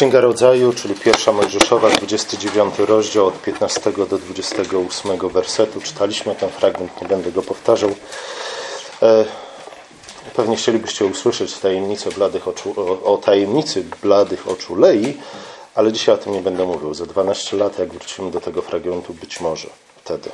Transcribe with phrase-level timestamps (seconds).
[0.00, 5.80] Księga Rodzaju, czyli pierwsza Mojżeszowa, 29 rozdział od 15 do 28 wersetu.
[5.80, 7.90] Czytaliśmy ten fragment, nie będę go powtarzał.
[9.02, 9.24] E,
[10.36, 15.16] pewnie chcielibyście usłyszeć tajemnicę bladych oczu, o, o tajemnicy bladych oczu Lei,
[15.74, 16.94] ale dzisiaj o tym nie będę mówił.
[16.94, 19.68] Za 12 lat, jak wrócimy do tego fragmentu, być może
[20.04, 20.30] wtedy.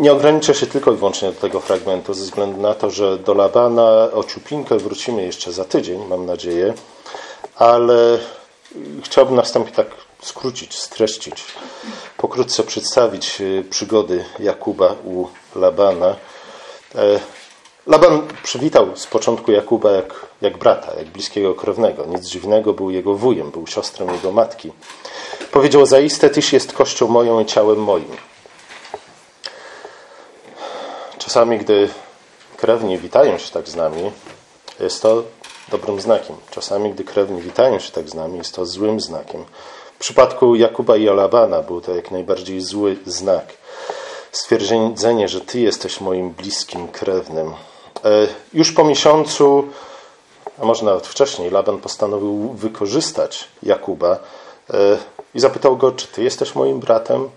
[0.00, 3.18] E, nie ograniczę się tylko i wyłącznie do tego fragmentu, ze względu na to, że
[3.18, 6.74] do Labana o ciupinkę wrócimy jeszcze za tydzień, mam nadzieję,
[7.56, 8.18] ale
[9.04, 9.86] chciałbym następnie tak
[10.22, 11.44] skrócić, streścić,
[12.16, 16.16] pokrótce przedstawić y, przygody Jakuba u Labana.
[16.94, 17.20] E,
[17.86, 22.06] Laban przywitał z początku Jakuba jak, jak brata, jak bliskiego krewnego.
[22.06, 24.72] Nic dziwnego, był jego wujem, był siostrą jego matki.
[25.52, 28.29] Powiedział, zaiste tyś jest kością moją i ciałem moim.
[31.30, 31.88] Czasami, gdy
[32.56, 34.10] krewni witają się tak z nami,
[34.80, 35.22] jest to
[35.68, 36.36] dobrym znakiem.
[36.50, 39.44] Czasami, gdy krewni witają się tak z nami, jest to złym znakiem.
[39.94, 43.44] W przypadku Jakuba i Olabana był to jak najbardziej zły znak.
[44.32, 47.52] Stwierdzenie, że Ty jesteś moim bliskim krewnym.
[48.04, 49.68] E, już po miesiącu,
[50.62, 54.18] a może nawet wcześniej, Laban postanowił wykorzystać Jakuba
[54.70, 54.76] e,
[55.34, 57.28] i zapytał go, czy Ty jesteś moim bratem?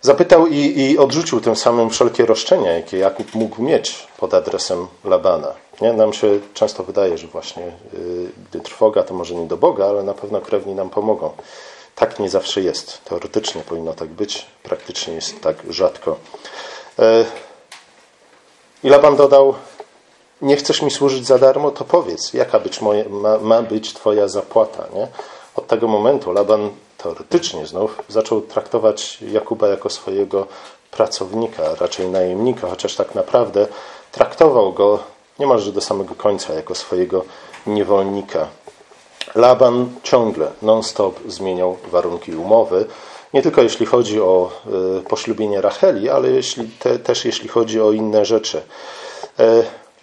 [0.00, 5.54] Zapytał i, i, odrzucił tym samym wszelkie roszczenia, jakie Jakub mógł mieć pod adresem Labana.
[5.80, 5.92] Nie?
[5.92, 7.72] Nam się często wydaje, że właśnie
[8.54, 11.30] yy, trwoga, to może nie do Boga, ale na pewno krewni nam pomogą.
[11.94, 13.04] Tak nie zawsze jest.
[13.04, 16.16] Teoretycznie powinno tak być, praktycznie jest tak rzadko.
[16.98, 17.04] Yy.
[18.84, 19.54] I Laban dodał,
[20.42, 24.28] nie chcesz mi służyć za darmo, to powiedz, jaka być moje, ma, ma być twoja
[24.28, 24.84] zapłata.
[24.94, 25.08] Nie?
[25.56, 30.46] Od tego momentu Laban teoretycznie znów zaczął traktować Jakuba jako swojego
[30.90, 33.66] pracownika, raczej najemnika, chociaż tak naprawdę
[34.12, 34.98] traktował go
[35.38, 37.24] niemalże do samego końca jako swojego
[37.66, 38.46] niewolnika.
[39.34, 42.86] Laban ciągle, non-stop zmieniał warunki umowy,
[43.34, 44.50] nie tylko jeśli chodzi o
[44.98, 48.62] y, poślubienie Racheli, ale jeśli, te, też jeśli chodzi o inne rzeczy.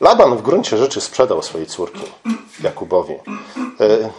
[0.02, 2.02] Laban w gruncie rzeczy sprzedał swojej córki
[2.64, 3.14] Jakubowi.
[3.14, 3.18] E,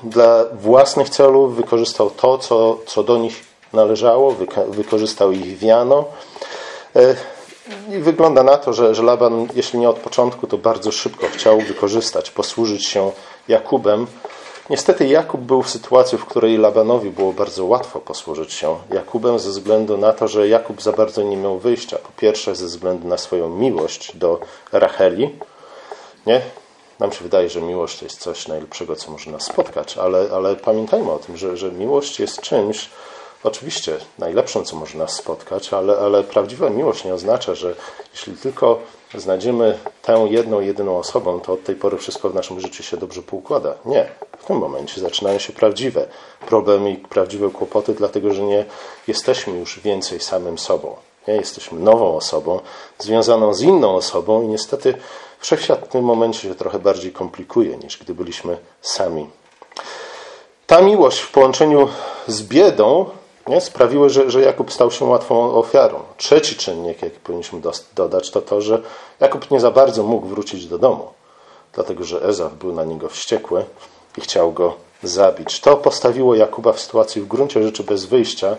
[0.03, 4.37] dla własnych celów wykorzystał to, co, co do nich należało,
[4.69, 6.05] wykorzystał ich wiano.
[6.97, 7.17] E,
[7.97, 11.61] I wygląda na to, że, że Laban, jeśli nie od początku, to bardzo szybko chciał
[11.61, 13.11] wykorzystać, posłużyć się
[13.49, 14.07] Jakubem.
[14.71, 19.51] Niestety Jakub był w sytuacji, w której Labanowi było bardzo łatwo posłużyć się Jakubem ze
[19.51, 21.99] względu na to, że Jakub za bardzo nie miał wyjścia.
[21.99, 24.41] Po pierwsze ze względu na swoją miłość do
[24.73, 25.31] Racheli,
[26.27, 26.41] nie?
[26.99, 30.57] Nam się wydaje, że miłość to jest coś najlepszego, co może nas spotkać, ale, ale
[30.57, 32.91] pamiętajmy o tym, że, że miłość jest czymś,
[33.45, 37.75] oczywiście najlepszym, co może nas spotkać, ale, ale prawdziwa miłość nie oznacza, że
[38.13, 38.79] jeśli tylko
[39.15, 43.23] znajdziemy tę jedną, jedyną osobą, to od tej pory wszystko w naszym życiu się dobrze
[43.23, 43.75] poukłada.
[43.85, 44.09] Nie.
[44.39, 46.07] W tym momencie zaczynają się prawdziwe
[46.47, 48.65] problemy i prawdziwe kłopoty, dlatego że nie
[49.09, 50.97] jesteśmy już więcej samym sobą.
[51.29, 51.35] Nie?
[51.35, 52.61] Jesteśmy nową osobą,
[52.99, 54.95] związaną z inną osobą i niestety
[55.39, 59.31] Wszechświat w tym momencie się trochę bardziej komplikuje niż gdy byliśmy sami.
[60.67, 61.89] Ta miłość w połączeniu
[62.27, 63.07] z biedą
[63.47, 66.01] nie, sprawiły, że, że Jakub stał się łatwą ofiarą.
[66.17, 67.61] Trzeci czynnik, jaki powinniśmy
[67.95, 68.83] dodać, to to, że
[69.21, 71.09] Jakub nie za bardzo mógł wrócić do domu,
[71.73, 73.65] dlatego że Ezaw był na niego wściekły
[74.19, 75.61] i chciał go zabić.
[75.61, 78.57] To postawiło Jakuba w sytuacji w gruncie rzeczy bez wyjścia,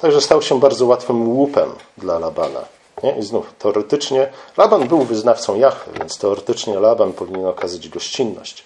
[0.00, 2.64] także stał się bardzo łatwym łupem dla Labana.
[3.04, 3.18] Nie?
[3.18, 8.64] I znów, teoretycznie Laban był wyznawcą Jahwe, więc teoretycznie Laban powinien okazać gościnność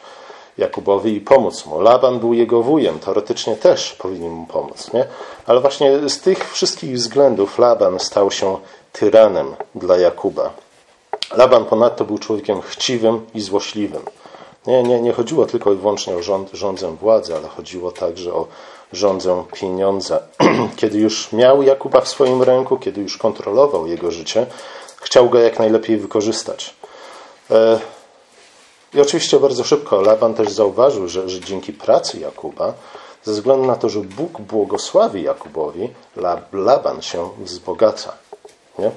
[0.58, 1.80] Jakubowi i pomóc mu.
[1.80, 4.92] Laban był jego wujem, teoretycznie też powinien mu pomóc.
[4.92, 5.04] Nie?
[5.46, 8.58] Ale właśnie z tych wszystkich względów Laban stał się
[8.92, 10.50] tyranem dla Jakuba.
[11.36, 14.02] Laban ponadto był człowiekiem chciwym i złośliwym.
[14.66, 18.46] Nie, nie, nie chodziło tylko i wyłącznie o rząd, rządzę władzy, ale chodziło także o
[18.92, 20.22] rządzę pieniądze.
[20.76, 24.46] Kiedy już miał Jakuba w swoim ręku, kiedy już kontrolował jego życie,
[24.96, 26.74] chciał go jak najlepiej wykorzystać.
[27.50, 27.80] E,
[28.94, 32.74] I oczywiście bardzo szybko Laban też zauważył, że, że dzięki pracy Jakuba,
[33.24, 35.90] ze względu na to, że Bóg błogosławi Jakubowi,
[36.52, 38.12] Laban się wzbogaca.
[38.78, 38.90] Nie?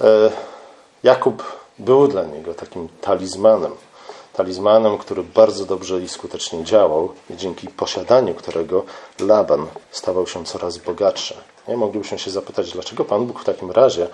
[0.00, 0.30] E,
[1.02, 1.42] Jakub
[1.78, 3.72] był dla niego takim talizmanem
[4.34, 8.84] talizmanem, który bardzo dobrze i skutecznie działał i dzięki posiadaniu którego
[9.20, 11.34] Laban stawał się coraz bogatszy.
[11.68, 11.76] Nie?
[11.76, 14.08] Moglibyśmy się zapytać, dlaczego Pan Bóg w takim razie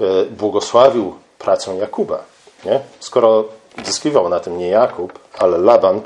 [0.00, 2.24] e, błogosławił pracę Jakuba.
[2.64, 2.80] Nie?
[3.00, 3.44] Skoro
[3.84, 6.00] zyskiwał na tym nie Jakub, ale Laban,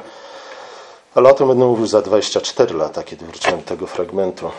[1.15, 4.51] ale o tym będę mówił za 24 lata, kiedy wróciłem do tego fragmentu.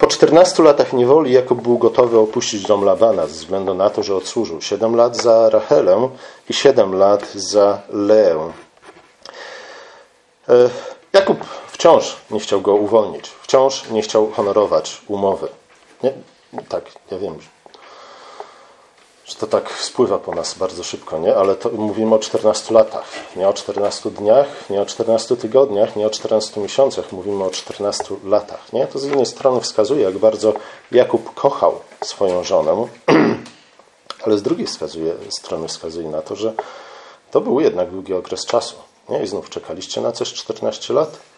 [0.00, 4.16] Po 14 latach niewoli Jakub był gotowy opuścić dom Labana ze względu na to, że
[4.16, 6.08] odsłużył 7 lat za Rachelę
[6.48, 8.52] i 7 lat za Leę.
[10.48, 10.70] E,
[11.12, 15.48] Jakub wciąż nie chciał go uwolnić, wciąż nie chciał honorować umowy.
[16.02, 16.12] Nie,
[16.68, 17.38] tak, ja wiem,
[19.30, 21.36] że to tak spływa po nas bardzo szybko, nie?
[21.36, 23.04] ale to mówimy o 14 latach,
[23.36, 28.04] nie o 14 dniach, nie o 14 tygodniach, nie o 14 miesiącach, mówimy o 14
[28.24, 28.72] latach.
[28.72, 28.86] Nie?
[28.86, 30.54] To z jednej strony wskazuje, jak bardzo
[30.92, 32.86] Jakub kochał swoją żonę,
[34.24, 36.52] ale z drugiej wskazuje, strony wskazuje na to, że
[37.30, 38.76] to był jednak długi okres czasu.
[39.08, 39.22] Nie?
[39.22, 41.29] I znów czekaliście na coś 14 lat?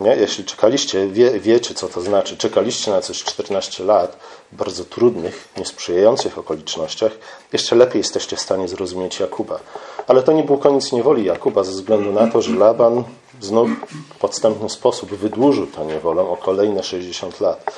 [0.00, 0.16] Nie?
[0.16, 2.36] Jeśli czekaliście, wie, wiecie co to znaczy.
[2.36, 4.16] Czekaliście na coś 14 lat
[4.52, 7.12] w bardzo trudnych, niesprzyjających okolicznościach,
[7.52, 9.60] jeszcze lepiej jesteście w stanie zrozumieć Jakuba.
[10.06, 13.04] Ale to nie był koniec niewoli Jakuba ze względu na to, że Laban
[13.40, 13.70] znów
[14.14, 17.72] w podstępny sposób wydłużył tę niewolę o kolejne 60 lat.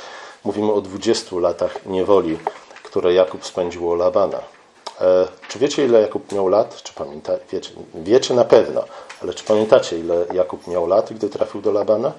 [0.44, 2.38] Mówimy o 20 latach niewoli,
[2.82, 4.38] które Jakub spędził u Labana.
[5.00, 6.82] E, czy wiecie, ile Jakub miał lat?
[6.82, 8.84] Czy pamięta, wiecie, wiecie na pewno,
[9.22, 12.12] ale czy pamiętacie, ile Jakub miał lat, gdy trafił do Labana?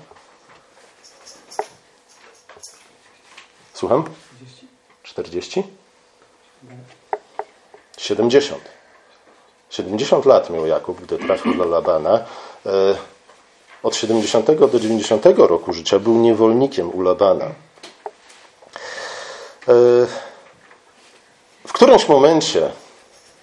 [3.73, 4.03] Słucham?
[5.03, 5.63] 40?
[7.97, 8.61] 70.
[9.69, 12.25] 70 lat miał Jakub, gdy trafił do Labana.
[12.65, 12.95] E,
[13.83, 17.45] od 70 do 90 roku życia był niewolnikiem u Labana.
[17.45, 17.53] E,
[21.67, 22.71] w którymś momencie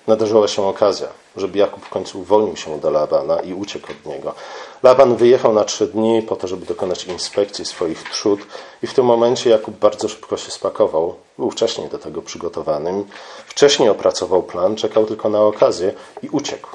[0.06, 4.34] nadarzyła się okazja, żeby Jakub w końcu uwolnił się do Labana i uciekł od niego.
[4.82, 8.40] Laban wyjechał na trzy dni po to, żeby dokonać inspekcji swoich trzód
[8.82, 11.14] i w tym momencie Jakub bardzo szybko się spakował.
[11.38, 13.04] Był wcześniej do tego przygotowanym,
[13.46, 15.92] wcześniej opracował plan, czekał tylko na okazję
[16.22, 16.68] i uciekł.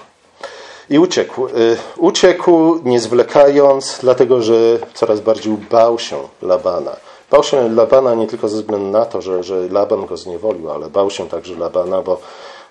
[0.90, 1.48] I uciekł.
[1.48, 4.54] Y, uciekł nie zwlekając, dlatego że
[4.94, 6.96] coraz bardziej bał się Labana.
[7.32, 10.90] Bał się Labana nie tylko ze względu na to, że, że Laban go zniewolił, ale
[10.90, 12.22] bał się także Labana, bo,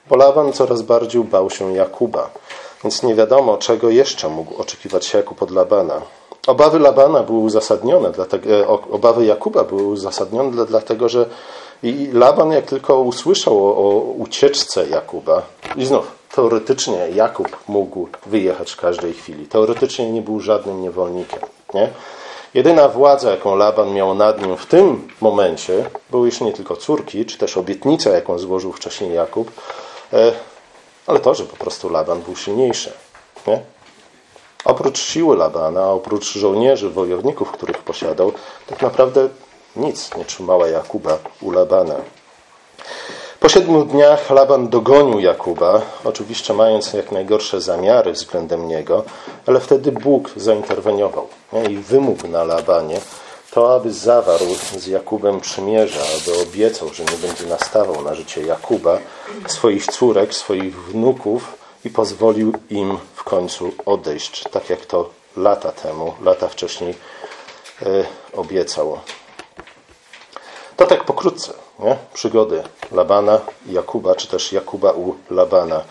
[0.08, 2.30] bo Laban coraz bardziej bał się Jakuba.
[2.84, 6.00] Więc nie wiadomo, czego jeszcze mógł oczekiwać Jakub od Labana.
[6.46, 11.26] Obawy Labana były uzasadnione, dlatego, e, obawy Jakuba były uzasadnione, dlatego że
[11.82, 15.42] i Laban, jak tylko usłyszał o, o ucieczce Jakuba,
[15.76, 19.46] i znów teoretycznie Jakub mógł wyjechać w każdej chwili.
[19.46, 21.40] Teoretycznie nie był żadnym niewolnikiem.
[21.74, 21.88] Nie?
[22.54, 27.24] Jedyna władza, jaką Laban miał nad nim w tym momencie, były już nie tylko córki,
[27.24, 29.50] czy też obietnica, jaką złożył wcześniej Jakub,
[31.06, 32.92] ale to, że po prostu Laban był silniejszy.
[33.46, 33.60] Nie?
[34.64, 38.32] Oprócz siły Labana, oprócz żołnierzy, wojowników, których posiadał,
[38.66, 39.28] tak naprawdę
[39.76, 41.94] nic nie trzymała Jakuba u Labana.
[43.40, 49.04] Po siedmiu dniach Laban dogonił Jakuba, oczywiście mając jak najgorsze zamiary względem niego,
[49.46, 51.64] ale wtedy Bóg zainterweniował nie?
[51.64, 53.00] i wymógł na Labanie
[53.54, 58.98] to, aby zawarł z Jakubem przymierze, aby obiecał, że nie będzie nastawał na życie Jakuba,
[59.46, 66.14] swoich córek, swoich wnuków i pozwolił im w końcu odejść, tak jak to lata temu,
[66.22, 66.94] lata wcześniej
[67.82, 68.98] e, obiecał.
[70.76, 71.96] To tak pokrótce, nie?
[72.14, 72.62] przygody
[72.92, 75.84] Labana i Jakuba, czy też Jakuba u Labana.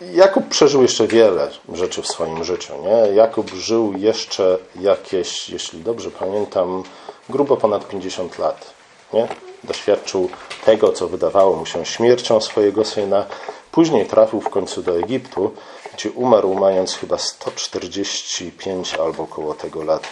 [0.00, 2.72] Jakub przeżył jeszcze wiele rzeczy w swoim życiu.
[2.82, 3.14] Nie?
[3.14, 6.82] Jakub żył jeszcze jakieś, jeśli dobrze pamiętam,
[7.28, 8.74] grubo ponad 50 lat.
[9.12, 9.28] Nie?
[9.64, 10.30] Doświadczył
[10.64, 13.26] tego, co wydawało mu się śmiercią swojego syna.
[13.72, 15.54] Później trafił w końcu do Egiptu,
[15.94, 20.02] gdzie umarł mając chyba 145 albo około tego lat.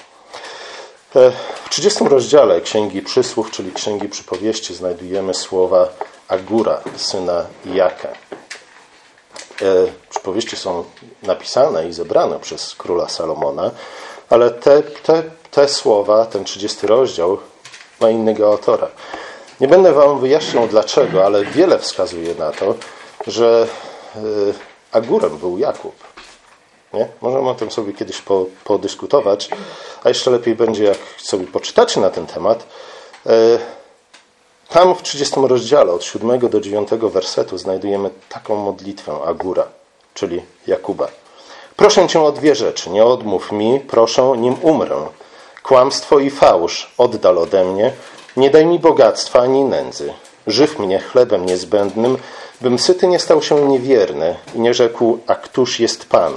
[1.17, 1.33] E,
[1.65, 5.89] w 30 rozdziale Księgi Przysłów, czyli Księgi Przypowieści, znajdujemy słowa
[6.29, 8.09] Agura, syna Jaka.
[9.63, 10.85] E, przypowieści są
[11.23, 13.71] napisane i zebrane przez króla Salomona,
[14.31, 17.39] ale te, te, te słowa, ten 30 rozdział
[18.01, 18.89] ma innego autora.
[19.61, 22.75] Nie będę Wam wyjaśniał dlaczego, ale wiele wskazuje na to,
[23.27, 23.67] że
[24.17, 24.19] e,
[24.93, 25.95] Agurem był Jakub.
[26.93, 27.09] Nie?
[27.21, 29.49] Możemy o tym sobie kiedyś po, podyskutować,
[30.05, 32.67] a jeszcze lepiej będzie, jak sobie poczytacie na ten temat.
[34.69, 39.67] Tam w 30 rozdziale od 7 do 9 wersetu znajdujemy taką modlitwę Agura,
[40.15, 41.09] czyli Jakuba.
[41.77, 42.91] Proszę Cię o dwie rzeczy.
[42.91, 45.07] Nie odmów mi, proszę, nim umrę.
[45.63, 47.93] Kłamstwo i fałsz oddal ode mnie.
[48.37, 50.13] Nie daj mi bogactwa ani nędzy.
[50.47, 52.19] Żyw mnie chlebem niezbędnym,
[52.61, 56.33] bym syty nie stał się niewierny i nie rzekł, a któż jest Pan?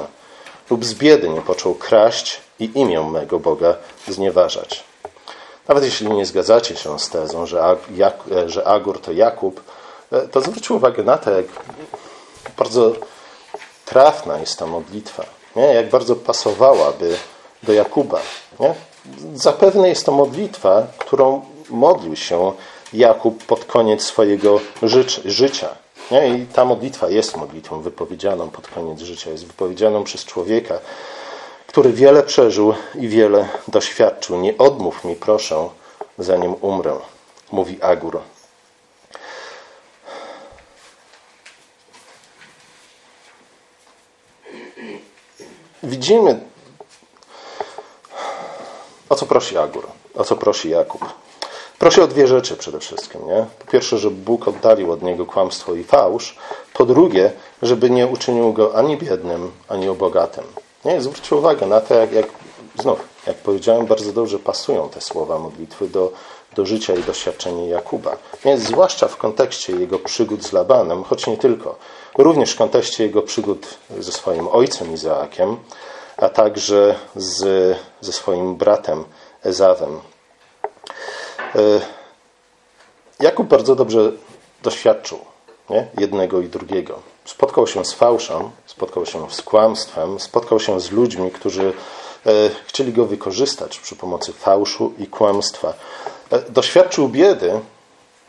[0.70, 3.76] Lub z biedy nie począł kraść i imię mego Boga
[4.08, 4.91] znieważać.
[5.68, 8.16] Nawet jeśli nie zgadzacie się z tezą, że, Jak,
[8.46, 9.62] że Agur to Jakub,
[10.12, 11.46] e, to zwróćcie uwagę na to, jak
[12.58, 12.92] bardzo
[13.86, 15.26] trafna jest ta modlitwa.
[15.56, 15.64] Nie?
[15.64, 17.18] Jak bardzo pasowałaby
[17.64, 18.20] do Jakuba.
[18.60, 18.74] Nie?
[19.34, 22.52] Zapewne jest to modlitwa, którą modlił się
[22.94, 24.60] Jakub pod koniec swojego
[25.26, 25.70] życia.
[26.12, 26.28] Nie?
[26.28, 30.80] I ta modlitwa jest modlitwą wypowiedzianą pod koniec życia, jest wypowiedzianą przez człowieka,
[31.72, 34.38] który wiele przeżył i wiele doświadczył.
[34.38, 35.70] Nie odmów mi, proszę,
[36.18, 36.98] zanim umrę,
[37.52, 38.20] mówi Agur.
[45.84, 46.40] Widzimy,
[49.10, 51.06] o co prosi Agur, o co prosi Jakub.
[51.80, 53.28] Prosi o dwie rzeczy przede wszystkim.
[53.28, 53.46] Nie?
[53.60, 56.36] Po pierwsze, żeby Bóg oddalił od niego kłamstwo i fałsz.
[56.74, 60.44] Po drugie, żeby nie uczynił go ani biednym, ani bogatym.
[60.86, 61.02] Nie?
[61.02, 62.28] Zwróćcie uwagę na to, jak, jak
[62.80, 66.12] znów, jak powiedziałem, bardzo dobrze pasują te słowa modlitwy do,
[66.56, 68.18] do życia i doświadczenia Jakuba.
[68.46, 68.58] Nie?
[68.58, 71.76] Zwłaszcza w kontekście jego przygód z Labanem, choć nie tylko.
[72.18, 73.68] Również w kontekście jego przygód
[74.00, 75.58] ze swoim ojcem Izaakiem,
[76.18, 79.04] a także z, ze swoim bratem
[79.44, 80.00] Ezawem.
[81.56, 81.82] E,
[83.20, 84.12] Jakub bardzo dobrze
[84.64, 85.20] doświadczył
[85.70, 85.88] nie?
[86.00, 87.11] jednego i drugiego.
[87.26, 91.74] Spotkał się z fałszem, spotkał się z kłamstwem, spotkał się z ludźmi, którzy
[92.26, 92.32] e,
[92.66, 95.74] chcieli go wykorzystać przy pomocy fałszu i kłamstwa.
[96.32, 97.60] E, doświadczył biedy,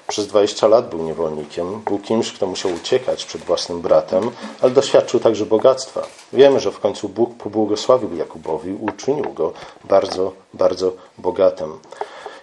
[0.09, 4.31] przez 20 lat był niewolnikiem, był kimś, kto musiał uciekać przed własnym bratem,
[4.61, 6.07] ale doświadczył także bogactwa.
[6.33, 9.53] Wiemy, że w końcu Bóg pobłogosławił Jakubowi, uczynił go
[9.85, 11.79] bardzo, bardzo bogatym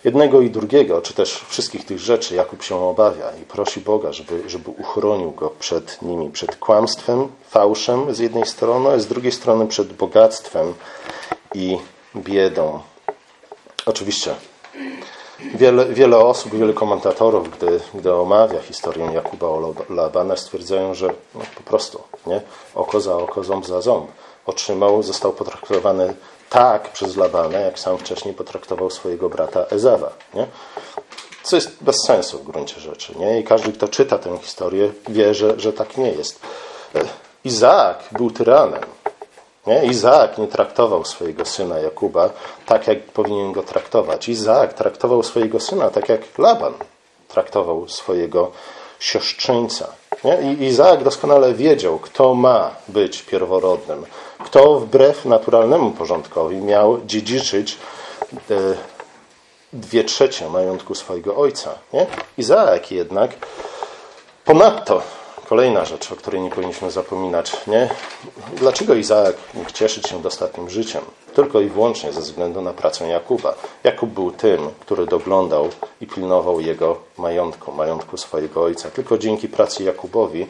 [0.03, 4.49] jednego i drugiego, czy też wszystkich tych rzeczy Jakub się obawia i prosi Boga, żeby,
[4.49, 9.67] żeby uchronił go przed nimi, przed kłamstwem, fałszem z jednej strony, a z drugiej strony
[9.67, 10.73] przed bogactwem
[11.55, 11.77] i
[12.15, 12.79] biedą.
[13.85, 14.35] Oczywiście
[15.55, 21.41] wiele, wiele osób, wiele komentatorów, gdy, gdy omawia historię Jakuba o Labana, stwierdzają, że no,
[21.55, 22.41] po prostu nie?
[22.75, 24.07] oko za oko, ząb za ząb.
[24.45, 26.13] Otrzymał, został potraktowany
[26.49, 30.09] tak przez Labana, jak sam wcześniej potraktował swojego brata Ezawa.
[30.33, 30.47] Nie?
[31.43, 33.13] Co jest bez sensu w gruncie rzeczy.
[33.19, 33.39] Nie?
[33.39, 36.39] I każdy, kto czyta tę historię, wie, że, że tak nie jest.
[36.95, 36.99] E,
[37.43, 38.83] Izaak był tyranem.
[39.67, 39.85] Nie?
[39.85, 42.29] Izaak nie traktował swojego syna Jakuba
[42.65, 44.29] tak, jak powinien go traktować.
[44.29, 46.73] Izaak traktował swojego syna tak, jak Laban
[47.27, 48.51] traktował swojego
[48.99, 49.87] siostrzeńca.
[50.23, 50.53] Nie?
[50.53, 54.05] I Izaak doskonale wiedział, kto ma być pierworodnym,
[54.45, 57.77] kto wbrew naturalnemu porządkowi miał dziedziczyć
[58.51, 58.55] e,
[59.73, 61.75] dwie trzecie majątku swojego ojca.
[61.93, 62.05] Nie?
[62.37, 63.31] Izaak jednak
[64.45, 65.01] ponadto
[65.49, 67.67] Kolejna rzecz, o której nie powinniśmy zapominać.
[67.67, 67.89] Nie?
[68.57, 71.01] Dlaczego Izaak mógł cieszyć się dostatnim życiem?
[71.35, 73.55] Tylko i wyłącznie ze względu na pracę Jakuba.
[73.83, 75.69] Jakub był tym, który doglądał
[76.01, 78.89] i pilnował jego majątku, majątku swojego ojca.
[78.89, 80.47] Tylko dzięki pracy Jakubowi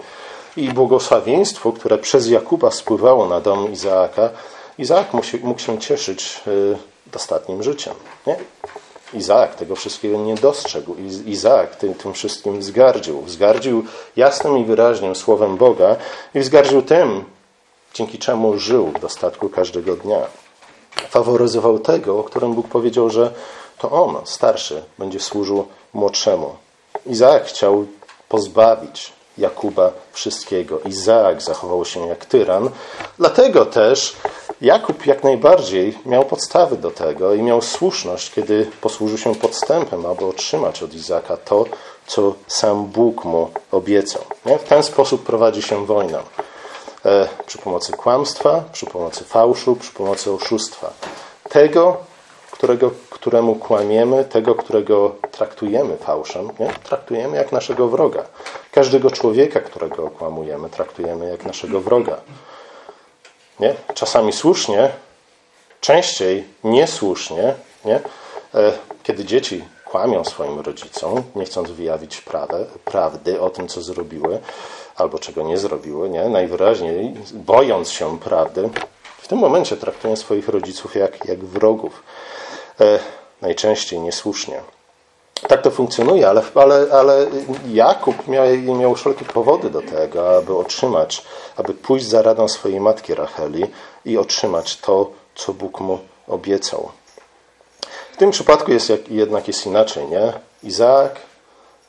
[0.57, 4.29] i błogosławieństwu, które przez Jakuba spływało na dom Izaaka,
[4.77, 6.77] Izaak mógł się, się cieszyć y,
[7.11, 7.93] dostatnim życiem.
[8.27, 8.35] Nie?
[9.13, 10.95] Izaak tego wszystkiego nie dostrzegł.
[11.25, 13.21] Izaak tym, tym wszystkim wzgardził.
[13.21, 13.83] Wzgardził
[14.15, 15.95] jasnym i wyraźnym słowem Boga
[16.35, 17.23] i wzgardził tym,
[17.93, 20.19] dzięki czemu żył w dostatku każdego dnia.
[21.09, 23.31] Faworyzował tego, o którym Bóg powiedział, że
[23.77, 26.55] to on, starszy, będzie służył młodszemu.
[27.05, 27.85] Izaak chciał
[28.29, 30.79] pozbawić Jakuba wszystkiego.
[30.79, 32.69] Izaak zachował się jak tyran.
[33.17, 34.15] Dlatego też
[34.61, 40.25] Jakub jak najbardziej miał podstawy do tego i miał słuszność, kiedy posłużył się podstępem, aby
[40.25, 41.65] otrzymać od Izaka to,
[42.07, 44.21] co sam Bóg mu obiecał.
[44.45, 44.57] Nie?
[44.57, 46.23] W ten sposób prowadzi się wojna.
[47.05, 50.93] E, przy pomocy kłamstwa, przy pomocy fałszu, przy pomocy oszustwa.
[51.49, 51.97] Tego,
[52.59, 56.67] którego, któremu kłamiemy, tego, którego traktujemy fałszem, nie?
[56.83, 58.25] traktujemy jak naszego wroga.
[58.71, 62.21] Każdego człowieka, którego okłamujemy, traktujemy jak naszego wroga.
[63.59, 63.75] Nie?
[63.93, 64.89] Czasami słusznie,
[65.81, 67.53] częściej niesłusznie,
[67.85, 67.95] nie?
[68.55, 68.71] E,
[69.03, 74.39] kiedy dzieci kłamią swoim rodzicom, nie chcąc wyjawić prawdę, prawdy o tym, co zrobiły
[74.95, 76.29] albo czego nie zrobiły, nie?
[76.29, 78.69] najwyraźniej bojąc się prawdy,
[79.17, 82.03] w tym momencie traktują swoich rodziców jak, jak wrogów.
[82.81, 82.99] E,
[83.41, 84.61] najczęściej niesłusznie.
[85.47, 87.27] Tak to funkcjonuje, ale, ale, ale
[87.67, 91.23] Jakub miał, miał wszelkie powody do tego, aby otrzymać,
[91.57, 93.65] aby pójść za radą swojej matki Racheli
[94.05, 96.91] i otrzymać to, co Bóg mu obiecał.
[98.11, 100.33] W tym przypadku jest jednak jest inaczej, nie?
[100.63, 101.15] Izaak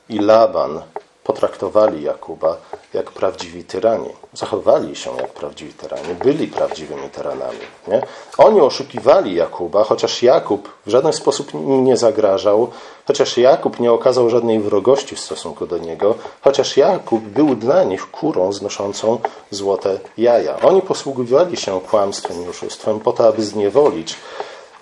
[0.09, 0.83] i Laban
[1.25, 2.57] potraktowali Jakuba
[2.95, 4.09] jak prawdziwi tyrani.
[4.33, 6.15] Zachowali się jak prawdziwi tyrani.
[6.25, 7.59] Byli prawdziwymi tyranami.
[7.89, 8.03] Nie?
[8.39, 12.71] Oni oszukiwali Jakuba, chociaż Jakub w żaden sposób im nie zagrażał,
[13.07, 18.11] chociaż Jakub nie okazał żadnej wrogości w stosunku do niego, chociaż Jakub był dla nich
[18.11, 19.19] kurą znoszącą
[19.51, 20.61] złote jaja.
[20.61, 24.17] Oni posługiwali się kłamstwem i oszustwem po to, aby zniewolić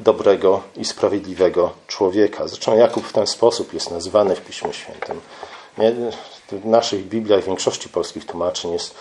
[0.00, 2.48] dobrego i sprawiedliwego człowieka.
[2.48, 5.20] Zresztą Jakub w ten sposób jest nazwany w Piśmie Świętym.
[6.52, 8.94] W naszych Bibliach, w większości polskich tłumaczeń jest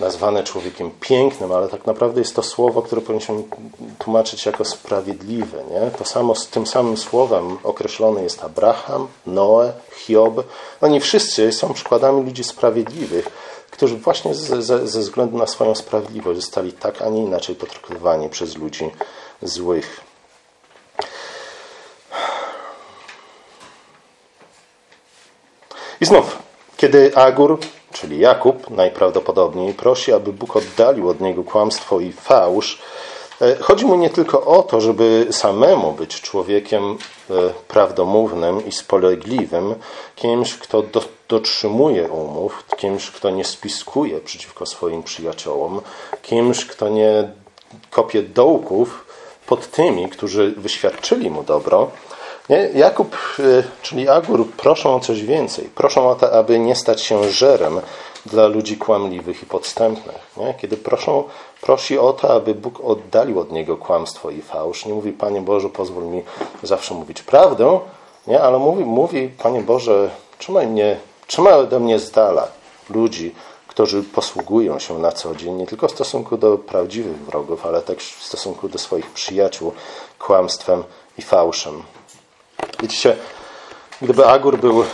[0.00, 3.42] nazwane człowiekiem pięknym, ale tak naprawdę jest to słowo, które powinniśmy
[3.98, 5.64] tłumaczyć jako sprawiedliwe.
[5.70, 5.90] Nie?
[5.90, 10.44] To samo z tym samym słowem określony jest Abraham, Noe, Hiob.
[10.80, 13.28] Oni wszyscy są przykładami ludzi sprawiedliwych,
[13.70, 18.28] którzy właśnie ze, ze, ze względu na swoją sprawiedliwość zostali tak, a nie inaczej potraktowani
[18.28, 18.90] przez ludzi
[19.42, 20.11] złych.
[26.02, 26.38] I znów,
[26.76, 27.58] kiedy Agur,
[27.92, 32.78] czyli Jakub, najprawdopodobniej prosi, aby Bóg oddalił od niego kłamstwo i fałsz,
[33.40, 36.84] e, chodzi mu nie tylko o to, żeby samemu być człowiekiem
[37.30, 37.34] e,
[37.68, 39.74] prawdomównym i spolegliwym,
[40.16, 45.80] kimś, kto do, dotrzymuje umów, kimś, kto nie spiskuje przeciwko swoim przyjaciołom,
[46.22, 47.30] kimś, kto nie
[47.90, 49.04] kopie dołków
[49.46, 51.90] pod tymi, którzy wyświadczyli mu dobro,
[52.48, 52.70] nie?
[52.74, 55.64] Jakub, y, czyli Agur, proszą o coś więcej.
[55.64, 57.80] Proszą o to, aby nie stać się żerem
[58.26, 60.36] dla ludzi kłamliwych i podstępnych.
[60.36, 60.54] Nie?
[60.54, 61.24] Kiedy proszą,
[61.60, 64.86] prosi o to, aby Bóg oddalił od niego kłamstwo i fałsz.
[64.86, 66.22] Nie mówi, Panie Boże, pozwól mi
[66.62, 67.80] zawsze mówić prawdę,
[68.26, 68.42] nie?
[68.42, 70.96] ale mówi, mówi, Panie Boże, trzymaj mnie,
[71.26, 72.48] trzymaj ode mnie z dala
[72.90, 73.34] ludzi,
[73.68, 78.12] którzy posługują się na co dzień, nie tylko w stosunku do prawdziwych wrogów, ale też
[78.12, 79.72] w stosunku do swoich przyjaciół,
[80.18, 80.84] kłamstwem
[81.18, 81.82] i fałszem.
[82.82, 83.16] Widzicie,
[84.02, 84.84] gdyby Agur był,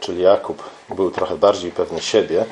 [0.00, 2.44] czyli Jakub, był trochę bardziej pewny siebie,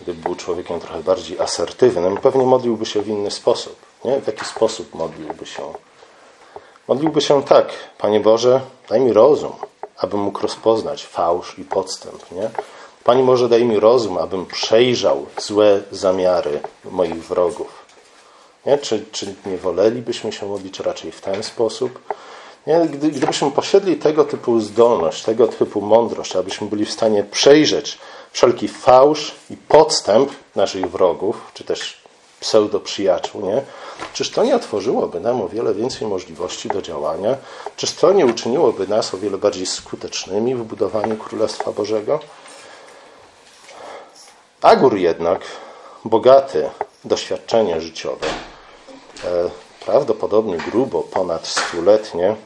[0.00, 3.76] gdyby był człowiekiem trochę bardziej asertywnym, pewnie modliłby się w inny sposób.
[4.04, 4.20] Nie?
[4.20, 5.62] W jaki sposób modliłby się?
[6.88, 9.52] Modliłby się tak, Panie Boże, daj mi rozum,
[9.96, 12.32] abym mógł rozpoznać fałsz i podstęp.
[12.32, 12.50] Nie?
[13.04, 17.84] Panie Boże, daj mi rozum, abym przejrzał złe zamiary moich wrogów.
[18.66, 18.78] Nie?
[18.78, 21.98] Czy, czy nie wolelibyśmy się modlić raczej w ten sposób?
[22.68, 22.86] Nie?
[22.86, 27.98] Gdy, gdybyśmy posiedli tego typu zdolność, tego typu mądrość, abyśmy byli w stanie przejrzeć
[28.32, 32.02] wszelki fałsz i podstęp naszych wrogów, czy też
[32.40, 33.62] pseudo-przyjaciół, nie?
[34.12, 37.36] Czyż to nie otworzyłoby nam o wiele więcej możliwości do działania?
[37.76, 42.20] Czyż to nie uczyniłoby nas o wiele bardziej skutecznymi w budowaniu Królestwa Bożego?
[44.62, 45.40] Agur jednak,
[46.04, 46.70] bogaty
[47.04, 48.26] doświadczenie życiowe,
[49.24, 49.50] e,
[49.84, 52.36] prawdopodobnie grubo ponad stuletnie,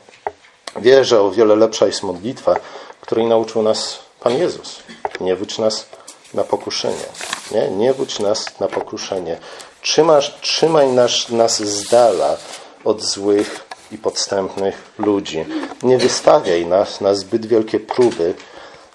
[0.77, 2.57] wie, że o wiele lepsza jest modlitwa,
[3.01, 4.83] której nauczył nas Pan Jezus.
[5.21, 5.87] Nie wódź nas
[6.35, 7.07] na pokuszenie.
[7.51, 9.39] Nie, nie wódź nas na pokuszenie.
[9.83, 12.37] Trzymasz, trzymaj nas, nas z dala
[12.85, 15.45] od złych i podstępnych ludzi.
[15.83, 18.35] Nie wystawiaj nas na zbyt wielkie próby,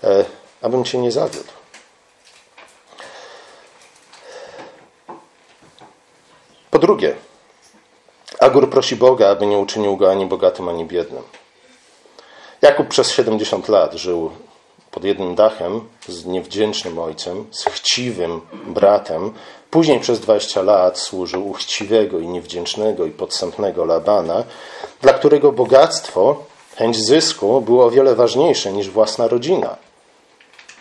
[0.03, 0.25] e,
[0.61, 1.51] abym Cię nie zawiódł.
[6.71, 7.15] Po drugie,
[8.39, 11.23] Agur prosi Boga, aby nie uczynił go ani bogatym, ani biednym.
[12.61, 14.31] Jakub przez 70 lat żył
[14.91, 19.33] pod jednym dachem z niewdzięcznym ojcem, z chciwym bratem.
[19.71, 24.43] Później przez 20 lat służył u chciwego i niewdzięcznego i podstępnego Labana,
[25.01, 26.43] dla którego bogactwo,
[26.75, 29.77] chęć zysku było o wiele ważniejsze niż własna rodzina.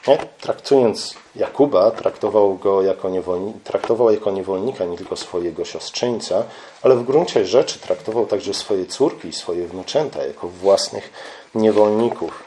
[0.06, 0.18] Nie?
[0.40, 6.44] Traktując Jakuba, traktował go jako, niewolnika, traktował jako niewolnika nie tylko swojego siostrzeńca,
[6.82, 11.12] ale w gruncie rzeczy traktował także swoje córki i swoje wnuczęta jako własnych
[11.56, 12.42] niewolników.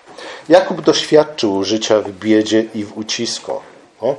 [0.49, 3.51] Jakub doświadczył życia w biedzie i w ucisku.
[4.01, 4.15] Nie?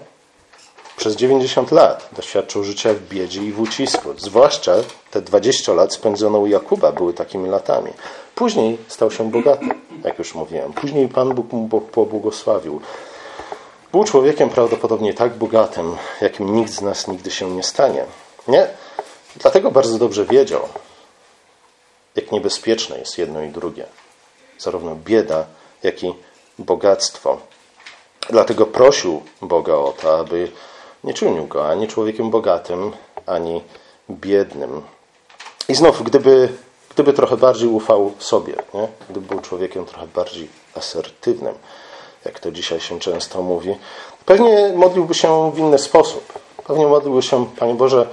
[0.96, 4.09] Przez 90 lat doświadczył życia w biedzie i w ucisku.
[4.16, 4.72] Zwłaszcza
[5.11, 7.90] te 20 lat spędzono u Jakuba były takimi latami.
[8.35, 9.66] Później stał się bogaty,
[10.05, 10.72] jak już mówiłem.
[10.72, 12.81] Później Pan Bóg mu pobłogosławił.
[13.92, 18.05] Był człowiekiem prawdopodobnie tak bogatym, jakim nikt z nas nigdy się nie stanie.
[18.48, 18.66] Nie?
[19.37, 20.68] Dlatego bardzo dobrze wiedział,
[22.16, 23.87] jak niebezpieczne jest jedno i drugie.
[24.61, 25.44] Zarówno bieda,
[25.83, 26.14] jak i
[26.59, 27.38] bogactwo.
[28.31, 30.51] Dlatego prosił Boga o to, aby
[31.05, 32.92] nie czynił go ani człowiekiem bogatym,
[33.27, 33.62] ani
[34.11, 34.83] biednym.
[35.68, 36.49] I znów, gdyby,
[36.94, 38.88] gdyby trochę bardziej ufał sobie, nie?
[39.11, 41.55] gdyby był człowiekiem trochę bardziej asertywnym,
[42.25, 43.77] jak to dzisiaj się często mówi,
[44.27, 46.33] pewnie modliłby się w inny sposób.
[46.66, 48.07] Pewnie modliłby się, Panie Boże,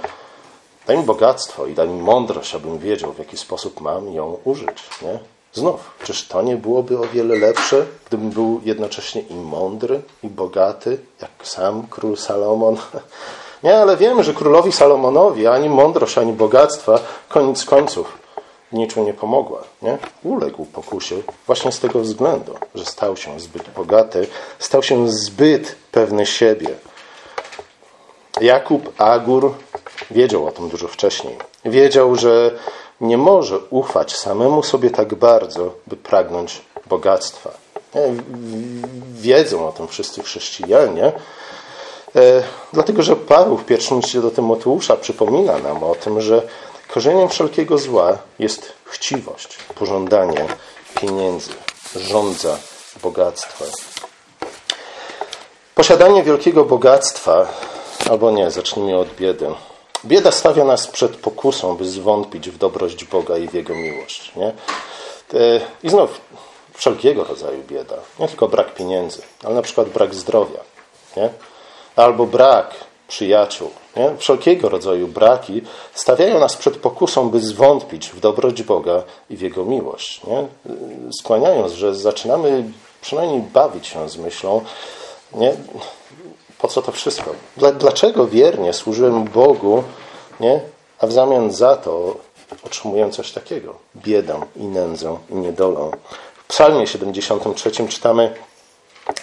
[0.86, 4.88] daj mi bogactwo i daj mi mądrość, abym wiedział, w jaki sposób mam ją użyć.
[5.02, 5.18] Nie?
[5.52, 10.98] Znów, czyż to nie byłoby o wiele lepsze, gdybym był jednocześnie i mądry, i bogaty,
[11.22, 12.76] jak sam król Salomon?
[13.62, 18.18] Nie, ale wiemy, że królowi Salomonowi ani mądrość, ani bogactwa koniec końców
[18.72, 19.62] niczym nie pomogła.
[19.82, 19.98] Nie?
[20.22, 24.26] Uległ pokusie właśnie z tego względu, że stał się zbyt bogaty,
[24.58, 26.68] stał się zbyt pewny siebie.
[28.40, 29.54] Jakub Agur
[30.10, 31.36] wiedział o tym dużo wcześniej.
[31.64, 32.50] Wiedział, że
[33.00, 37.50] nie może ufać samemu sobie tak bardzo, by pragnąć bogactwa.
[39.12, 41.12] wiedzą o tym wszyscy chrześcijanie,
[42.16, 46.42] e, dlatego że Paweł w pierwszym liście do Tymoteusza przypomina nam o tym, że
[46.88, 50.46] korzeniem wszelkiego zła jest chciwość, pożądanie
[51.00, 51.52] pieniędzy,
[51.96, 52.58] żądza
[53.02, 53.64] bogactwa.
[55.74, 57.46] Posiadanie wielkiego bogactwa,
[58.10, 59.46] albo nie, zacznijmy od biedy.
[60.04, 64.32] Bieda stawia nas przed pokusą, by zwątpić w dobrość Boga i w Jego miłość.
[64.36, 64.52] Nie?
[65.82, 66.20] I znów
[66.74, 67.96] wszelkiego rodzaju bieda.
[68.18, 70.60] Nie tylko brak pieniędzy, ale na przykład brak zdrowia.
[71.16, 71.28] Nie?
[71.96, 72.74] Albo brak
[73.08, 73.70] przyjaciół.
[73.96, 74.16] Nie?
[74.16, 75.62] Wszelkiego rodzaju braki
[75.94, 80.20] stawiają nas przed pokusą, by zwątpić w dobroć Boga i w Jego miłość.
[80.24, 80.46] Nie?
[81.20, 82.64] Skłaniając, że zaczynamy
[83.00, 84.64] przynajmniej bawić się z myślą,
[85.34, 85.56] nie?
[86.58, 87.34] Po co to wszystko?
[87.78, 89.84] Dlaczego wiernie służyłem Bogu,
[90.40, 90.60] nie?
[90.98, 92.16] a w zamian za to
[92.64, 93.74] otrzymuję coś takiego?
[93.96, 95.90] Biedę i nędzę i niedolę.
[96.44, 98.34] W psalmie 73 czytamy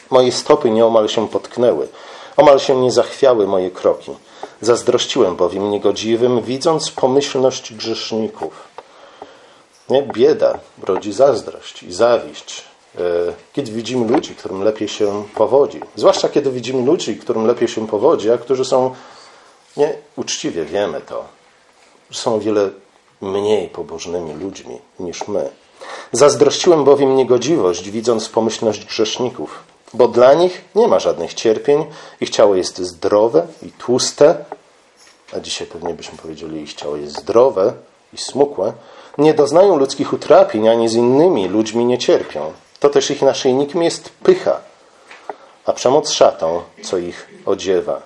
[0.09, 1.87] Moje stopy nieomal się potknęły,
[2.37, 4.11] omal się nie zachwiały moje kroki.
[4.61, 8.67] Zazdrościłem bowiem niegodziwym, widząc pomyślność grzeszników.
[9.89, 10.01] Nie?
[10.03, 12.63] Bieda rodzi zazdrość i zawiść.
[12.99, 15.79] E, kiedy widzimy ludzi, którym lepiej się powodzi.
[15.95, 18.95] Zwłaszcza kiedy widzimy ludzi, którym lepiej się powodzi, a którzy są
[19.77, 21.25] nie uczciwie wiemy to,
[22.09, 22.69] że są o wiele
[23.21, 25.49] mniej pobożnymi ludźmi niż my.
[26.11, 31.85] Zazdrościłem bowiem niegodziwość, widząc pomyślność grzeszników, bo dla nich nie ma żadnych cierpień,
[32.21, 34.45] ich ciało jest zdrowe i tłuste,
[35.33, 37.73] a dzisiaj pewnie byśmy powiedzieli, ich ciało jest zdrowe
[38.13, 38.73] i smukłe,
[39.17, 42.53] nie doznają ludzkich utrapień, ani z innymi ludźmi nie cierpią
[42.85, 44.59] to też ich naszyjnikiem jest pycha,
[45.65, 48.01] a przemoc szatą, co ich odziewa.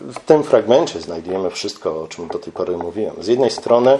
[0.00, 3.14] W tym fragmencie znajdujemy wszystko, o czym do tej pory mówiłem.
[3.20, 3.98] Z jednej strony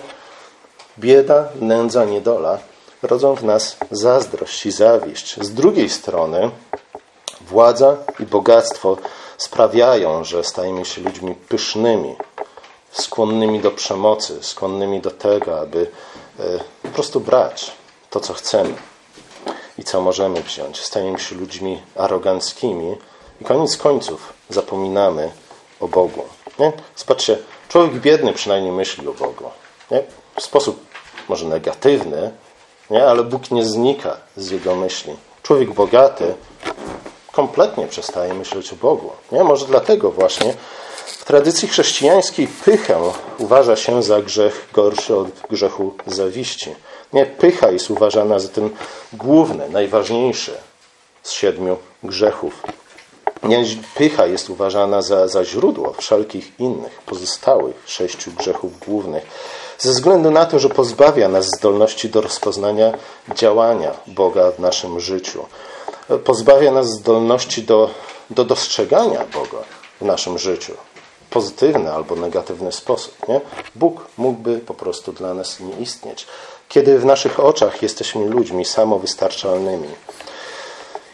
[0.99, 2.59] bieda, nędza, niedola
[3.03, 5.41] rodzą w nas zazdrość i zawiść.
[5.41, 6.51] Z drugiej strony
[7.41, 8.97] władza i bogactwo
[9.39, 12.17] sprawiają, że stajemy się ludźmi pysznymi,
[12.93, 15.91] skłonnymi do przemocy, skłonnymi do tego, aby
[16.39, 16.43] e,
[16.83, 17.73] po prostu brać
[18.11, 18.75] to, co chcemy
[19.79, 20.81] i co możemy wziąć.
[20.81, 22.97] Stajemy się ludźmi aroganckimi
[23.41, 25.31] i koniec końców zapominamy
[25.81, 26.25] o Bogu.
[26.59, 26.73] Nie?
[26.97, 29.45] Zobaczcie, człowiek biedny przynajmniej myśli o Bogu.
[29.91, 30.03] Nie?
[30.37, 30.87] W sposób
[31.29, 32.31] może negatywny,
[32.91, 33.07] nie?
[33.07, 35.17] ale Bóg nie znika z jego myśli.
[35.43, 36.35] Człowiek bogaty
[37.33, 39.11] kompletnie przestaje myśleć o Bogu.
[39.33, 39.45] Nie?
[39.45, 40.55] Może dlatego właśnie
[41.07, 46.75] w tradycji chrześcijańskiej pychę uważa się za grzech gorszy od grzechu zawiści.
[47.15, 48.71] Nie, pycha jest uważana za ten
[49.13, 50.53] główny, najważniejszy
[51.23, 52.63] z siedmiu grzechów.
[53.43, 59.27] Nie, pycha jest uważana za, za źródło wszelkich innych, pozostałych sześciu grzechów głównych.
[59.79, 62.93] Ze względu na to, że pozbawia nas zdolności do rozpoznania
[63.35, 65.47] działania Boga w naszym życiu.
[66.25, 67.91] Pozbawia nas zdolności do,
[68.31, 69.59] do dostrzegania Boga
[70.01, 70.75] w naszym życiu
[71.35, 73.29] pozytywny albo negatywny sposób.
[73.29, 73.41] Nie?
[73.75, 76.27] Bóg mógłby po prostu dla nas nie istnieć
[76.69, 79.89] kiedy w naszych oczach jesteśmy ludźmi samowystarczalnymi.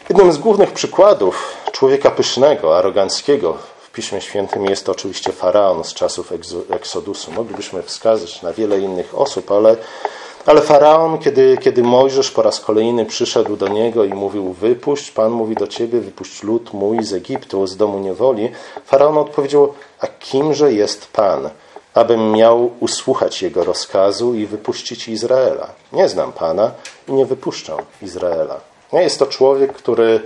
[0.09, 6.33] Jednym z głównych przykładów człowieka pysznego, aroganckiego w Piśmie Świętym jest oczywiście faraon z czasów
[6.69, 7.31] Eksodusu.
[7.31, 9.75] Moglibyśmy wskazać na wiele innych osób, ale,
[10.45, 15.31] ale faraon, kiedy, kiedy Mojżesz po raz kolejny przyszedł do niego i mówił: Wypuść, Pan
[15.31, 18.51] mówi do ciebie, wypuść lud mój z Egiptu, z domu niewoli,
[18.85, 21.49] faraon odpowiedział: A kimże jest Pan?
[21.93, 25.67] Abym miał usłuchać Jego rozkazu i wypuścić Izraela.
[25.93, 26.71] Nie znam Pana
[27.07, 28.59] i nie wypuszczę Izraela.
[28.93, 30.21] Nie jest to człowiek, który,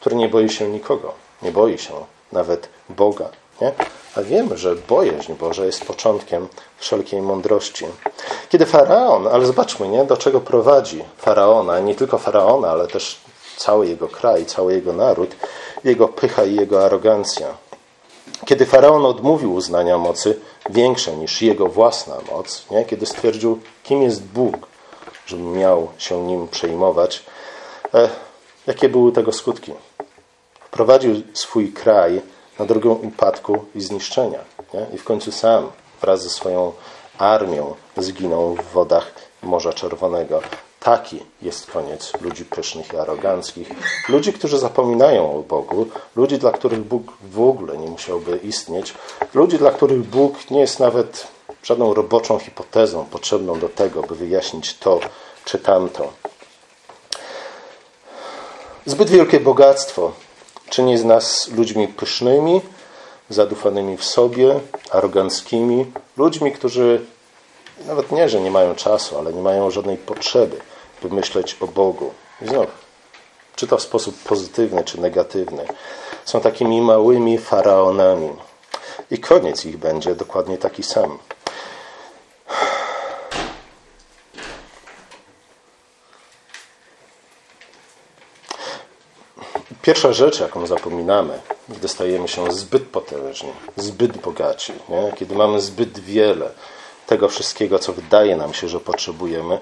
[0.00, 1.12] który nie boi się nikogo.
[1.42, 1.92] Nie boi się
[2.32, 3.28] nawet Boga.
[3.60, 3.72] Nie?
[4.16, 7.86] A wiemy, że bojaźń Boża jest początkiem wszelkiej mądrości.
[8.48, 13.20] Kiedy faraon, ale zobaczmy, nie, do czego prowadzi faraona, nie tylko faraona, ale też
[13.56, 15.36] cały jego kraj, cały jego naród,
[15.84, 17.46] jego pycha i jego arogancja.
[18.46, 20.38] Kiedy faraon odmówił uznania mocy
[20.70, 22.84] większej niż jego własna moc, nie?
[22.84, 24.56] kiedy stwierdził, kim jest Bóg,
[25.26, 27.24] żeby miał się nim przejmować,
[27.94, 28.08] e,
[28.66, 29.72] jakie były tego skutki?
[30.60, 32.22] Wprowadził swój kraj
[32.58, 34.38] na drogę upadku i zniszczenia.
[34.74, 34.86] Nie?
[34.94, 36.72] I w końcu sam wraz ze swoją
[37.18, 40.42] armią zginął w wodach Morza Czerwonego.
[40.80, 43.68] Taki jest koniec ludzi pysznych i aroganckich,
[44.08, 48.94] ludzi, którzy zapominają o Bogu, ludzi, dla których Bóg w ogóle nie musiałby istnieć,
[49.34, 51.26] ludzi, dla których Bóg nie jest nawet
[51.62, 55.00] żadną roboczą hipotezą potrzebną do tego, by wyjaśnić to
[55.44, 56.12] czy tamto.
[58.86, 60.12] Zbyt wielkie bogactwo
[60.70, 62.60] czyni z nas ludźmi pysznymi,
[63.28, 67.06] zadufanymi w sobie, aroganckimi, ludźmi, którzy
[67.86, 70.56] nawet nie, że nie mają czasu, ale nie mają żadnej potrzeby,
[71.02, 72.12] by myśleć o Bogu.
[72.42, 72.66] I znów,
[73.56, 75.66] czy to w sposób pozytywny, czy negatywny,
[76.24, 78.30] są takimi małymi faraonami.
[79.10, 81.18] I koniec ich będzie dokładnie taki sam.
[89.82, 95.12] Pierwsza rzecz, jaką zapominamy, gdy stajemy się zbyt potężni, zbyt bogaci, nie?
[95.16, 96.50] kiedy mamy zbyt wiele
[97.10, 99.58] tego wszystkiego, co wydaje nam się, że potrzebujemy,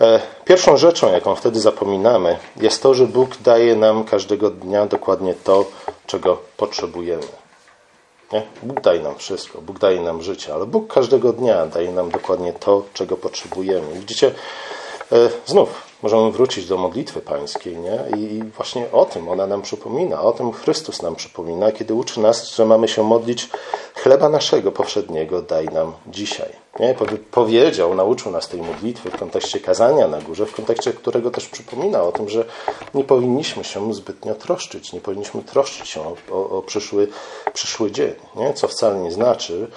[0.00, 5.34] e, Pierwszą rzeczą, jaką wtedy zapominamy, jest to, że Bóg daje nam każdego dnia dokładnie
[5.34, 5.64] to,
[6.06, 7.26] czego potrzebujemy.
[8.32, 8.42] Nie?
[8.62, 12.52] Bóg daje nam wszystko, Bóg daje nam życie, ale Bóg każdego dnia daje nam dokładnie
[12.52, 13.94] to, czego potrzebujemy.
[13.94, 14.34] Widzicie,
[15.12, 18.18] e, znów możemy wrócić do modlitwy pańskiej, nie?
[18.18, 22.48] I właśnie o tym ona nam przypomina, o tym Chrystus nam przypomina, kiedy uczy nas,
[22.54, 23.48] że mamy się modlić
[23.94, 26.48] chleba naszego powszedniego daj nam dzisiaj.
[26.80, 26.94] Nie?
[27.30, 32.02] Powiedział, nauczył nas tej modlitwy w kontekście kazania na górze, w kontekście którego też przypomina
[32.02, 32.44] o tym, że
[32.94, 37.08] nie powinniśmy się zbytnio troszczyć, nie powinniśmy troszczyć się o, o, o przyszły,
[37.52, 38.54] przyszły dzień, nie?
[38.54, 39.68] co wcale nie znaczy,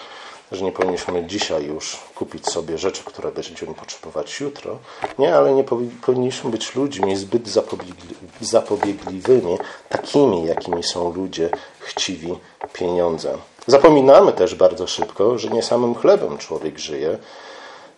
[0.56, 4.78] że nie powinniśmy dzisiaj już kupić sobie rzeczy, które będziemy potrzebować jutro.
[5.20, 5.64] Nie, ale nie
[6.06, 9.58] powinniśmy być ludźmi zbyt zapobiegli, zapobiegliwymi,
[9.90, 12.40] takimi, jakimi są ludzie chciwi
[12.74, 13.38] pieniądze.
[13.68, 17.18] Zapominamy też bardzo szybko, że nie samym chlebem człowiek żyje,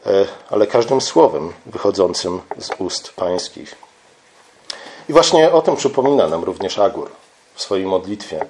[0.05, 3.75] e, ale każdym słowem wychodzącym z ust pańskich.
[5.09, 7.09] I właśnie o tym przypomina nam również Agur
[7.55, 8.45] w swojej modlitwie.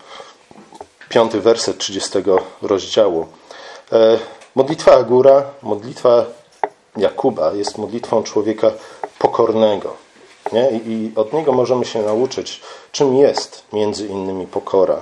[1.10, 2.20] Piąty werset 30
[2.62, 3.28] rozdziału.
[3.92, 4.20] E,
[4.56, 6.26] modlitwa Agura, modlitwa
[6.98, 8.72] Jakuba jest modlitwą człowieka
[9.20, 9.94] pokornego.
[10.54, 10.72] Nie?
[10.72, 15.02] I od niego możemy się nauczyć, czym jest między innymi pokora.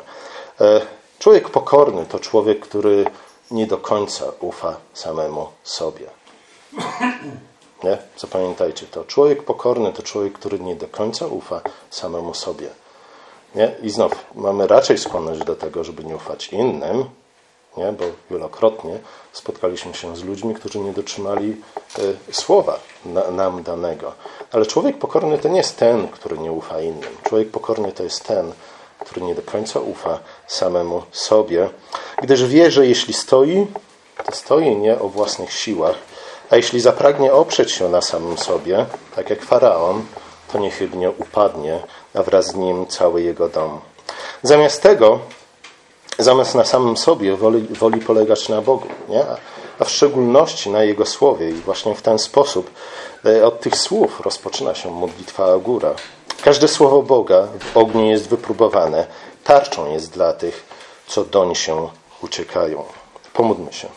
[0.61, 0.81] E,
[1.19, 3.05] człowiek pokorny to człowiek, który
[3.51, 6.05] nie do końca ufa samemu sobie.
[7.83, 7.97] Nie?
[8.17, 9.03] Zapamiętajcie to.
[9.03, 12.67] Człowiek pokorny to człowiek, który nie do końca ufa samemu sobie.
[13.55, 13.75] Nie?
[13.81, 17.05] I znów mamy raczej skłonność do tego, żeby nie ufać innym,
[17.77, 17.91] nie?
[17.91, 18.99] bo wielokrotnie
[19.31, 21.61] spotkaliśmy się z ludźmi, którzy nie dotrzymali
[21.99, 24.13] e, słowa na, nam danego.
[24.51, 27.17] Ale człowiek pokorny to nie jest ten, który nie ufa innym.
[27.23, 28.51] Człowiek pokorny to jest ten,
[28.99, 31.69] który nie do końca ufa samemu sobie,
[32.21, 33.67] gdyż wie, że jeśli stoi,
[34.25, 35.95] to stoi nie o własnych siłach,
[36.49, 38.85] a jeśli zapragnie oprzeć się na samym sobie,
[39.15, 40.05] tak jak faraon,
[40.51, 41.79] to niechybnie upadnie,
[42.13, 43.81] a wraz z nim cały jego dom.
[44.43, 45.19] Zamiast tego
[46.19, 49.25] zamiast na samym sobie woli, woli polegać na Bogu, nie?
[49.79, 51.49] a w szczególności na Jego Słowie.
[51.49, 52.71] I właśnie w ten sposób
[53.25, 55.95] e, od tych słów rozpoczyna się modlitwa Agura.
[56.43, 59.07] Każde słowo Boga w ogniu jest wypróbowane,
[59.43, 60.65] tarczą jest dla tych,
[61.07, 61.89] co doń się
[62.21, 62.83] uciekają.
[63.33, 63.87] Pomódlmy się.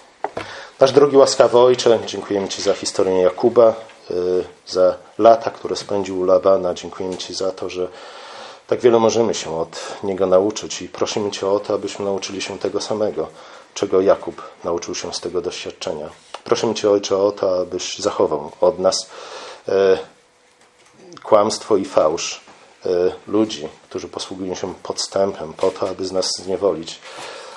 [0.81, 3.74] Nasz drogi łaskawy Ojcze, dziękujemy Ci za historię Jakuba,
[4.11, 4.14] e,
[4.66, 6.74] za lata, które spędził u Labana.
[6.74, 7.88] Dziękujemy Ci za to, że
[8.68, 12.59] tak wiele możemy się od Niego nauczyć i prosimy Cię o to, abyśmy nauczyli się
[12.59, 13.28] tego samego,
[13.74, 16.11] czego Jakub nauczył się z tego doświadczenia.
[16.44, 19.11] Prosimy Cię, Ojcze, o to, abyś zachował od nas
[19.68, 19.98] e,
[21.22, 22.40] kłamstwo i fałsz
[22.87, 22.90] e,
[23.26, 27.00] ludzi, którzy posługują się podstępem po to, aby z nas zniewolić.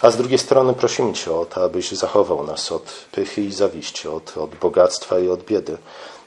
[0.01, 4.07] A z drugiej strony prosimy Cię o to, abyś zachował nas od pychy i zawiści,
[4.07, 5.77] od, od bogactwa i od biedy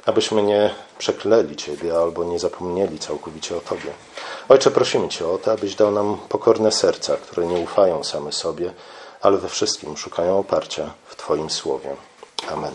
[0.06, 3.92] abyśmy nie przekleli Ciebie albo nie zapomnieli całkowicie o Tobie.
[4.48, 8.72] Ojcze, prosimy Cię o to, abyś dał nam pokorne serca, które nie ufają same sobie,
[9.20, 11.96] ale we wszystkim szukają oparcia w Twoim słowie.
[12.52, 12.72] Amen.